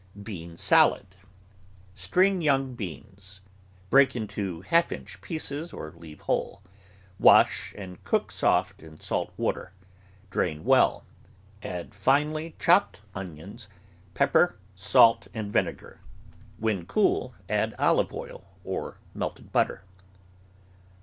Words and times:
BEAN 0.23 0.57
SALAD 0.57 1.15
String 1.93 2.41
young 2.41 2.73
beans; 2.73 3.39
break 3.91 4.15
into 4.15 4.61
half 4.61 4.91
inch 4.91 5.21
pieces 5.21 5.71
or 5.71 5.93
leave 5.95 6.21
whole; 6.21 6.63
wash, 7.19 7.71
and 7.77 8.03
cook 8.03 8.31
soft 8.31 8.81
in 8.81 8.99
salt 8.99 9.31
water; 9.37 9.73
drain 10.31 10.63
well; 10.63 11.05
add 11.61 11.93
finely 11.93 12.55
chopped 12.57 13.01
onions, 13.13 13.67
pepper, 14.15 14.57
salt, 14.75 15.25
* 15.31 15.33
THE 15.33 15.33
GROWING 15.33 15.45
OF 15.45 15.51
VARIOUS 15.51 15.65
VEGETABLES 15.65 15.99
and 15.99 15.99
vinegar; 15.99 16.01
when 16.57 16.85
cool, 16.87 17.35
add 17.47 17.75
olive 17.77 18.11
oil 18.11 18.43
or 18.63 18.97
melted 19.13 19.51
butter. 19.51 19.83